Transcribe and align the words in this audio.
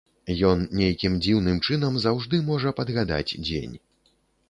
Ён 0.51 0.63
нейкім 0.79 1.19
дзіўным 1.27 1.61
чынам 1.67 2.01
заўжды 2.07 2.43
можа 2.51 2.75
падгадаць 2.83 3.27
дзень. 3.47 3.83